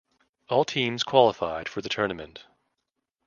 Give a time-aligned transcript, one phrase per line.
[0.49, 2.47] All teams qualified for the tournament.